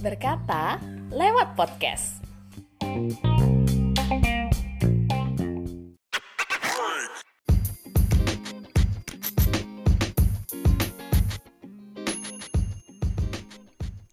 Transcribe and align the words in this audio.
Berkata 0.00 0.80
lewat 1.12 1.52
podcast. 1.52 2.24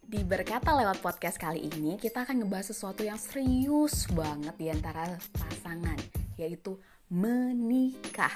Di 0.03 0.19
Berkata 0.27 0.75
lewat 0.75 0.99
podcast 0.99 1.39
kali 1.39 1.71
ini 1.71 1.95
kita 1.95 2.27
akan 2.27 2.43
ngebahas 2.43 2.75
sesuatu 2.75 3.07
yang 3.07 3.15
serius 3.15 4.03
banget 4.11 4.59
di 4.59 4.67
antara 4.67 5.15
pasangan, 5.31 5.95
yaitu 6.35 6.75
menikah. 7.07 8.35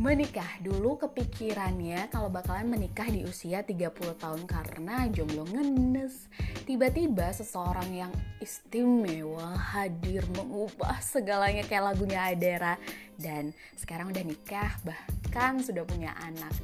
Menikah 0.00 0.48
dulu 0.64 0.96
kepikirannya 0.96 2.08
kalau 2.08 2.32
bakalan 2.32 2.72
menikah 2.72 3.04
di 3.12 3.20
usia 3.28 3.60
30 3.60 3.92
tahun 4.16 4.48
karena 4.48 5.04
jomblo 5.12 5.44
ngenes. 5.44 6.24
Tiba-tiba 6.64 7.28
seseorang 7.36 7.84
yang 7.92 8.12
istimewa 8.40 9.52
hadir 9.60 10.24
mengubah 10.32 11.04
segalanya 11.04 11.68
kayak 11.68 11.92
lagunya 11.92 12.32
Adera 12.32 12.80
dan 13.20 13.52
sekarang 13.76 14.08
udah 14.08 14.24
nikah 14.24 14.72
bahkan 14.88 15.60
sudah 15.60 15.84
punya 15.84 16.16
anak. 16.24 16.56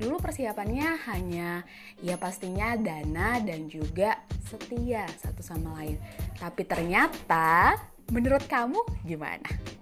Dulu 0.00 0.16
persiapannya 0.16 1.12
hanya 1.12 1.68
ya 2.00 2.16
pastinya 2.16 2.72
dana 2.72 3.36
dan 3.44 3.68
juga 3.68 4.16
setia 4.48 5.04
satu 5.20 5.44
sama 5.44 5.76
lain. 5.76 6.00
Tapi 6.40 6.64
ternyata 6.64 7.76
menurut 8.08 8.48
kamu 8.48 8.80
gimana? 9.04 9.76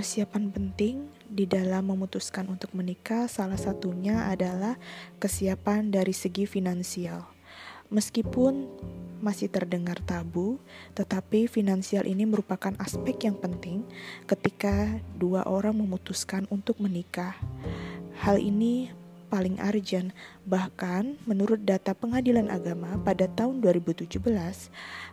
Persiapan 0.00 0.48
penting 0.48 1.12
di 1.28 1.44
dalam 1.44 1.92
memutuskan 1.92 2.48
untuk 2.48 2.72
menikah 2.72 3.28
salah 3.28 3.60
satunya 3.60 4.32
adalah 4.32 4.80
kesiapan 5.20 5.92
dari 5.92 6.16
segi 6.16 6.48
finansial. 6.48 7.28
Meskipun 7.92 8.64
masih 9.20 9.52
terdengar 9.52 10.00
tabu, 10.00 10.56
tetapi 10.96 11.52
finansial 11.52 12.08
ini 12.08 12.24
merupakan 12.24 12.72
aspek 12.80 13.28
yang 13.28 13.36
penting 13.36 13.84
ketika 14.24 14.88
dua 15.20 15.44
orang 15.44 15.76
memutuskan 15.76 16.48
untuk 16.48 16.80
menikah. 16.80 17.36
Hal 18.24 18.40
ini 18.40 18.88
paling 19.30 19.62
urgent, 19.62 20.10
bahkan 20.42 21.14
menurut 21.24 21.62
data 21.62 21.94
Pengadilan 21.94 22.50
Agama 22.50 22.98
pada 23.06 23.30
tahun 23.30 23.62
2017, 23.62 24.18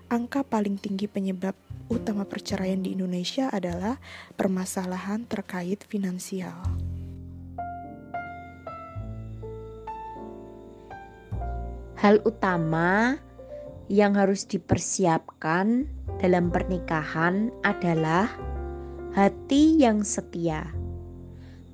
angka 0.10 0.42
paling 0.42 0.82
tinggi 0.82 1.06
penyebab 1.06 1.54
utama 1.88 2.26
perceraian 2.26 2.82
di 2.82 2.98
Indonesia 2.98 3.54
adalah 3.54 4.02
permasalahan 4.34 5.30
terkait 5.30 5.86
finansial. 5.86 6.58
Hal 11.98 12.22
utama 12.26 13.18
yang 13.90 14.18
harus 14.18 14.46
dipersiapkan 14.46 15.88
dalam 16.20 16.50
pernikahan 16.54 17.54
adalah 17.62 18.30
hati 19.18 19.82
yang 19.82 20.06
setia. 20.06 20.70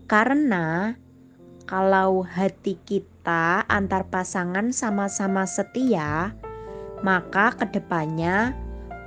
Karena 0.07 0.95
kalau 1.63 2.27
hati 2.27 2.75
kita 2.83 3.63
antar 3.71 4.07
pasangan 4.11 4.75
sama-sama 4.75 5.47
setia, 5.47 6.35
maka 7.03 7.55
ke 7.55 7.79
depannya 7.79 8.51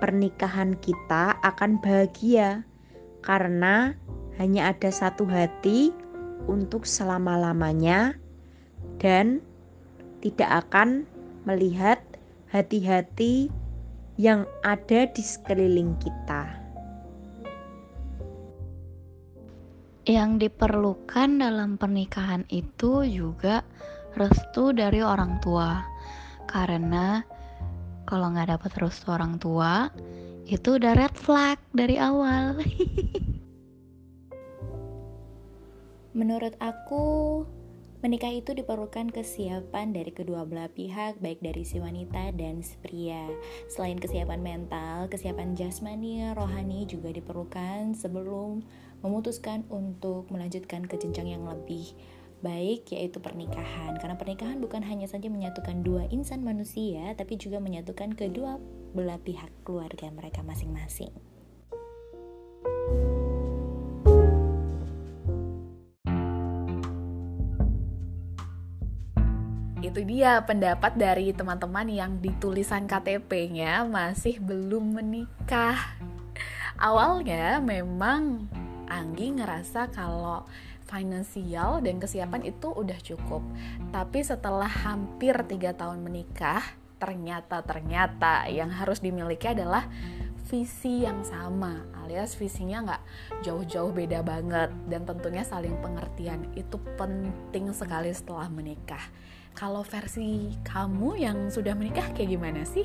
pernikahan 0.00 0.76
kita 0.80 1.36
akan 1.44 1.80
bahagia 1.80 2.64
karena 3.24 3.96
hanya 4.36 4.72
ada 4.72 4.92
satu 4.92 5.24
hati 5.28 5.92
untuk 6.48 6.84
selama-lamanya 6.84 8.16
dan 9.00 9.40
tidak 10.20 10.68
akan 10.68 11.04
melihat 11.44 12.00
hati-hati 12.52 13.52
yang 14.16 14.48
ada 14.64 15.04
di 15.12 15.22
sekeliling 15.24 15.96
kita. 16.00 16.55
Yang 20.16 20.48
diperlukan 20.48 21.44
dalam 21.44 21.76
pernikahan 21.76 22.48
itu 22.48 23.04
juga 23.04 23.60
restu 24.16 24.72
dari 24.72 25.04
orang 25.04 25.44
tua, 25.44 25.84
karena 26.48 27.20
kalau 28.08 28.32
nggak 28.32 28.56
dapat 28.56 28.72
restu 28.80 29.12
orang 29.12 29.36
tua, 29.36 29.92
itu 30.48 30.80
udah 30.80 30.96
red 30.96 31.12
flag 31.20 31.60
dari 31.76 32.00
awal. 32.00 32.56
Menurut 36.16 36.56
aku, 36.64 37.44
Menikah 38.06 38.30
itu 38.30 38.54
diperlukan 38.54 39.10
kesiapan 39.10 39.90
dari 39.90 40.14
kedua 40.14 40.46
belah 40.46 40.70
pihak, 40.70 41.18
baik 41.18 41.42
dari 41.42 41.66
si 41.66 41.82
wanita 41.82 42.30
dan 42.38 42.62
si 42.62 42.78
pria. 42.78 43.26
Selain 43.66 43.98
kesiapan 43.98 44.46
mental, 44.46 45.10
kesiapan 45.10 45.58
jasmani, 45.58 46.22
rohani 46.38 46.86
juga 46.86 47.10
diperlukan 47.10 47.98
sebelum 47.98 48.62
memutuskan 49.02 49.66
untuk 49.74 50.30
melanjutkan 50.30 50.86
ke 50.86 50.94
jenjang 51.02 51.34
yang 51.34 51.50
lebih 51.50 51.98
baik 52.46 52.86
yaitu 52.94 53.18
pernikahan. 53.18 53.98
Karena 53.98 54.14
pernikahan 54.14 54.62
bukan 54.62 54.86
hanya 54.86 55.10
saja 55.10 55.26
menyatukan 55.26 55.82
dua 55.82 56.06
insan 56.14 56.46
manusia, 56.46 57.10
tapi 57.18 57.34
juga 57.34 57.58
menyatukan 57.58 58.14
kedua 58.14 58.62
belah 58.94 59.18
pihak 59.18 59.50
keluarga 59.66 60.14
mereka 60.14 60.46
masing-masing. 60.46 61.25
Itu 69.86 70.02
dia 70.02 70.42
pendapat 70.42 70.98
dari 70.98 71.30
teman-teman 71.30 71.86
yang 71.86 72.18
di 72.18 72.34
tulisan 72.42 72.90
KTP-nya 72.90 73.86
masih 73.86 74.42
belum 74.42 74.98
menikah. 74.98 75.78
Awalnya 76.74 77.62
memang 77.62 78.50
Anggi 78.90 79.30
ngerasa 79.38 79.94
kalau 79.94 80.42
finansial 80.90 81.82
dan 81.86 82.02
kesiapan 82.02 82.50
itu 82.50 82.74
udah 82.74 82.98
cukup. 82.98 83.46
Tapi 83.94 84.26
setelah 84.26 84.66
hampir 84.66 85.38
tiga 85.46 85.70
tahun 85.70 86.02
menikah, 86.02 86.66
ternyata 86.98 87.62
ternyata 87.62 88.50
yang 88.50 88.74
harus 88.74 88.98
dimiliki 88.98 89.54
adalah 89.54 89.86
visi 90.46 91.02
yang 91.02 91.26
sama 91.26 91.82
alias 92.06 92.38
visinya 92.38 92.86
nggak 92.86 93.02
jauh-jauh 93.42 93.90
beda 93.90 94.22
banget 94.22 94.70
dan 94.86 95.02
tentunya 95.02 95.42
saling 95.42 95.74
pengertian 95.82 96.46
itu 96.54 96.78
penting 96.94 97.74
sekali 97.74 98.14
setelah 98.14 98.46
menikah 98.46 99.02
kalau 99.56 99.80
versi 99.80 100.52
kamu 100.68 101.16
yang 101.16 101.48
sudah 101.48 101.72
menikah 101.72 102.04
kayak 102.12 102.36
gimana 102.36 102.60
sih? 102.68 102.84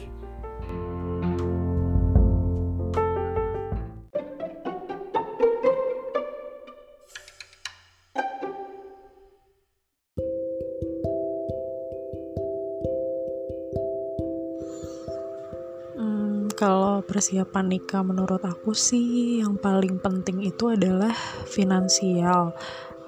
Hmm, 16.00 16.48
kalau 16.56 17.04
persiapan 17.04 17.68
nikah 17.68 18.00
menurut 18.00 18.40
aku 18.48 18.72
sih 18.72 19.44
yang 19.44 19.60
paling 19.60 20.00
penting 20.00 20.48
itu 20.48 20.72
adalah 20.72 21.12
finansial 21.52 22.56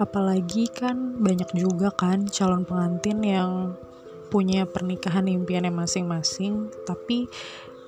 apalagi 0.01 0.69
kan 0.71 1.21
banyak 1.21 1.53
juga 1.53 1.93
kan 1.93 2.25
calon 2.29 2.65
pengantin 2.65 3.19
yang 3.21 3.51
punya 4.33 4.65
pernikahan 4.65 5.29
impiannya 5.29 5.69
masing-masing 5.69 6.73
tapi 6.89 7.29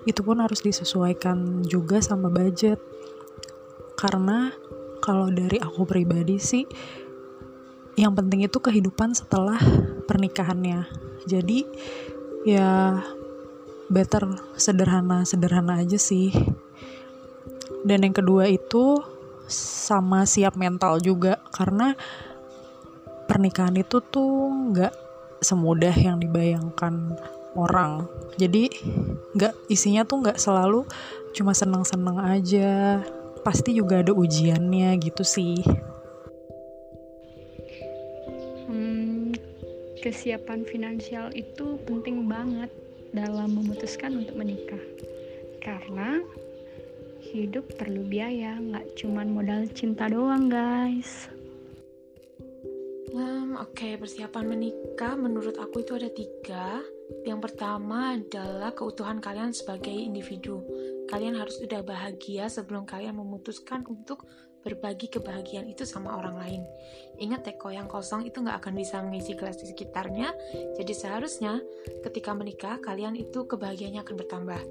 itu 0.05 0.21
pun 0.21 0.37
harus 0.37 0.61
disesuaikan 0.61 1.65
juga 1.65 1.97
sama 1.97 2.29
budget. 2.29 2.77
Karena 3.97 4.53
kalau 5.01 5.33
dari 5.33 5.57
aku 5.57 5.85
pribadi 5.89 6.37
sih 6.37 6.65
yang 7.97 8.13
penting 8.13 8.45
itu 8.45 8.61
kehidupan 8.61 9.17
setelah 9.17 9.57
pernikahannya. 10.05 10.85
Jadi 11.25 11.65
ya 12.45 13.01
better 13.89 14.29
sederhana-sederhana 14.53 15.81
aja 15.81 15.97
sih. 15.97 16.29
Dan 17.81 18.05
yang 18.05 18.13
kedua 18.13 18.45
itu 18.49 19.01
sama 19.51 20.25
siap 20.25 20.57
mental 20.57 20.97
juga 21.01 21.37
karena 21.53 21.93
pernikahan 23.25 23.75
itu 23.77 24.01
tuh 24.01 24.49
nggak 24.73 24.93
semudah 25.41 25.93
yang 25.93 26.21
dibayangkan 26.21 27.17
orang. 27.57 28.05
Jadi 28.35 28.69
nggak 29.35 29.53
isinya 29.71 30.03
tuh 30.03 30.21
nggak 30.23 30.39
selalu 30.39 30.85
cuma 31.35 31.51
senang-senang 31.55 32.19
aja. 32.21 33.01
Pasti 33.41 33.77
juga 33.77 34.01
ada 34.01 34.11
ujiannya 34.11 34.97
gitu 35.01 35.21
sih. 35.21 35.61
Hmm, 38.65 39.35
kesiapan 40.01 40.65
finansial 40.65 41.29
itu 41.37 41.77
penting 41.85 42.25
banget 42.25 42.73
dalam 43.13 43.53
memutuskan 43.53 44.17
untuk 44.17 44.35
menikah. 44.35 44.81
Karena 45.61 46.19
hidup 47.35 47.75
perlu 47.75 48.07
biaya, 48.07 48.55
nggak 48.55 48.95
cuman 48.95 49.27
modal 49.35 49.67
cinta 49.75 50.07
doang 50.07 50.47
guys. 50.47 51.27
Hmm, 53.11 53.59
Oke, 53.59 53.75
okay. 53.75 53.93
persiapan 53.99 54.45
menikah 54.47 55.15
menurut 55.19 55.59
aku 55.59 55.83
itu 55.83 55.95
ada 55.95 56.07
tiga. 56.11 56.79
Yang 57.27 57.51
pertama 57.51 58.15
adalah 58.17 58.71
keutuhan 58.71 59.19
kalian 59.19 59.51
sebagai 59.51 59.93
individu. 59.93 60.63
Kalian 61.11 61.37
harus 61.37 61.61
sudah 61.61 61.85
bahagia 61.85 62.49
sebelum 62.49 62.83
kalian 62.83 63.15
memutuskan 63.15 63.85
untuk 63.85 64.25
berbagi 64.65 65.13
kebahagiaan 65.13 65.69
itu 65.69 65.85
sama 65.85 66.17
orang 66.17 66.41
lain. 66.41 66.61
Ingat 67.21 67.45
teko 67.45 67.69
yang 67.69 67.85
kosong 67.85 68.25
itu 68.25 68.41
nggak 68.41 68.65
akan 68.65 68.73
bisa 68.73 68.99
mengisi 69.05 69.37
gelas 69.37 69.61
di 69.61 69.69
sekitarnya, 69.69 70.33
jadi 70.73 70.93
seharusnya 70.97 71.61
ketika 72.01 72.33
menikah 72.33 72.81
kalian 72.81 73.13
itu 73.13 73.45
kebahagiaannya 73.45 74.01
akan 74.01 74.15
bertambah. 74.17 74.61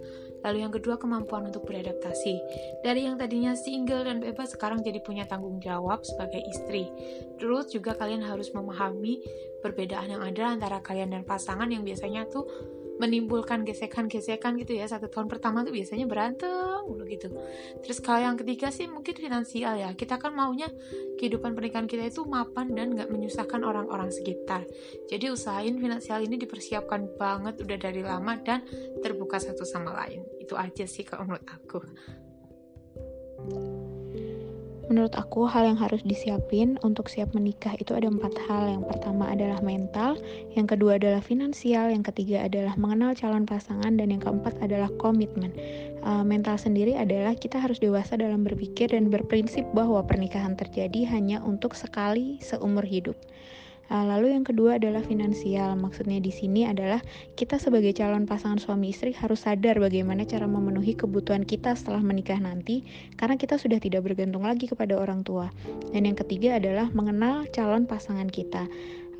Lalu 0.44 0.58
yang 0.61 0.75
kedua 0.75 1.00
kemampuan 1.00 1.49
untuk 1.49 1.64
beradaptasi. 1.64 2.37
Dari 2.85 3.08
yang 3.08 3.17
tadinya 3.17 3.56
single 3.56 4.05
dan 4.05 4.20
bebas 4.20 4.52
sekarang 4.52 4.85
jadi 4.85 5.00
punya 5.00 5.25
tanggung 5.25 5.56
jawab 5.62 6.05
sebagai 6.05 6.43
istri. 6.44 6.91
Terus 7.41 7.73
juga 7.73 7.96
kalian 7.96 8.20
harus 8.20 8.52
memahami 8.52 9.25
perbedaan 9.64 10.12
yang 10.12 10.20
ada 10.20 10.52
antara 10.52 10.85
kalian 10.85 11.17
dan 11.17 11.23
pasangan 11.25 11.70
yang 11.73 11.81
biasanya 11.81 12.29
tuh 12.29 12.44
menimbulkan 12.99 13.67
gesekan-gesekan 13.67 14.58
gitu 14.61 14.79
ya. 14.79 14.87
Satu 14.87 15.11
tahun 15.11 15.26
pertama 15.26 15.67
tuh 15.67 15.75
biasanya 15.75 16.06
berantem 16.06 16.85
dulu 16.87 17.05
gitu. 17.11 17.31
Terus 17.82 17.99
kalau 17.99 18.23
yang 18.23 18.37
ketiga 18.38 18.70
sih 18.70 18.87
mungkin 18.87 19.14
finansial 19.17 19.75
ya. 19.79 19.91
Kita 19.94 20.19
kan 20.19 20.35
maunya 20.35 20.70
kehidupan 21.19 21.55
pernikahan 21.55 21.91
kita 21.91 22.06
itu 22.06 22.23
mapan 22.26 22.73
dan 22.73 22.94
nggak 22.94 23.11
menyusahkan 23.11 23.61
orang-orang 23.62 24.11
sekitar. 24.14 24.67
Jadi 25.11 25.31
usahain 25.31 25.76
finansial 25.79 26.23
ini 26.23 26.38
dipersiapkan 26.38 27.19
banget 27.19 27.61
udah 27.61 27.79
dari 27.79 28.02
lama 28.02 28.38
dan 28.41 28.62
terbuka 29.02 29.38
satu 29.43 29.67
sama 29.67 29.94
lain. 30.05 30.23
Itu 30.38 30.55
aja 30.55 30.87
sih 30.87 31.02
kalau 31.02 31.29
menurut 31.29 31.46
aku 31.46 31.79
Menurut 34.84 35.16
aku, 35.16 35.48
hal 35.48 35.64
yang 35.64 35.81
harus 35.81 36.04
disiapin 36.04 36.76
untuk 36.84 37.08
siap 37.08 37.32
menikah 37.32 37.72
itu 37.81 37.96
ada 37.96 38.04
empat 38.04 38.36
hal. 38.44 38.69
Yang 38.69 38.84
pertama 38.92 39.32
adalah 39.32 39.64
mental, 39.64 40.20
yang 40.52 40.69
kedua 40.69 41.00
adalah 41.00 41.25
finansial, 41.25 41.88
yang 41.88 42.04
ketiga 42.04 42.44
adalah 42.44 42.76
mengenal 42.76 43.16
calon 43.16 43.48
pasangan, 43.48 43.96
dan 43.96 44.12
yang 44.12 44.20
keempat 44.20 44.60
adalah 44.60 44.92
komitmen. 45.00 45.56
Uh, 46.04 46.20
mental 46.20 46.60
sendiri 46.60 47.00
adalah 47.00 47.32
kita 47.32 47.56
harus 47.56 47.81
dewasa 47.81 48.20
dalam 48.20 48.44
berpikir 48.44 48.92
dan 48.92 49.08
berprinsip 49.08 49.64
bahwa 49.72 50.04
pernikahan 50.04 50.52
terjadi 50.52 51.08
hanya 51.08 51.40
untuk 51.40 51.72
sekali 51.72 52.36
seumur 52.44 52.84
hidup. 52.84 53.16
Uh, 53.92 54.04
lalu 54.08 54.32
yang 54.32 54.44
kedua 54.48 54.81
adalah 54.81 55.04
finansial. 55.04 55.76
Maksudnya 55.76 56.16
di 56.20 56.32
sini 56.32 56.64
adalah 56.64 57.04
kita 57.36 57.60
sebagai 57.60 57.92
calon 57.92 58.25
pasangan 58.25 58.56
suami 58.56 58.90
istri 58.92 59.12
harus 59.12 59.44
sadar 59.44 59.76
bagaimana 59.76 60.25
cara 60.25 60.48
memenuhi 60.48 60.96
kebutuhan 60.96 61.44
kita 61.44 61.76
setelah 61.76 62.00
menikah 62.00 62.40
nanti 62.40 62.86
karena 63.20 63.36
kita 63.36 63.60
sudah 63.60 63.76
tidak 63.76 64.08
bergantung 64.08 64.48
lagi 64.48 64.64
kepada 64.64 64.96
orang 64.96 65.20
tua. 65.20 65.52
Dan 65.92 66.08
yang 66.08 66.16
ketiga 66.16 66.56
adalah 66.56 66.88
mengenal 66.96 67.44
calon 67.52 67.84
pasangan 67.84 68.32
kita. 68.32 68.64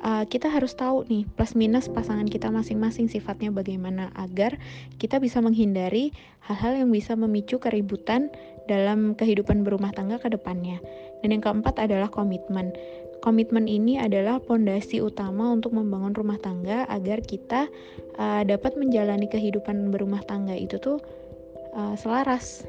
Uh, 0.05 0.21
kita 0.27 0.51
harus 0.51 0.75
tahu 0.75 1.07
nih 1.07 1.25
plus 1.33 1.57
minus 1.57 1.89
pasangan 1.89 2.29
kita 2.29 2.51
masing-masing 2.53 3.09
sifatnya 3.09 3.49
bagaimana 3.49 4.13
agar 4.13 4.59
kita 5.01 5.17
bisa 5.17 5.41
menghindari 5.41 6.13
hal-hal 6.45 6.77
yang 6.77 6.93
bisa 6.93 7.17
memicu 7.17 7.57
keributan 7.57 8.29
dalam 8.69 9.17
kehidupan 9.17 9.65
berumah 9.65 9.93
tangga 9.93 10.21
ke 10.21 10.29
depannya. 10.29 10.81
Dan 11.21 11.33
yang 11.33 11.41
keempat 11.41 11.79
adalah 11.81 12.09
komitmen. 12.09 12.73
Komitmen 13.23 13.65
ini 13.65 13.97
adalah 13.97 14.37
pondasi 14.37 15.01
utama 15.01 15.49
untuk 15.49 15.73
membangun 15.73 16.13
rumah 16.13 16.37
tangga 16.37 16.85
agar 16.91 17.23
kita 17.23 17.67
uh, 18.19 18.41
dapat 18.45 18.77
menjalani 18.77 19.25
kehidupan 19.25 19.89
berumah 19.89 20.21
tangga 20.27 20.53
itu 20.53 20.77
tuh 20.77 21.01
uh, 21.73 21.95
selaras 21.97 22.67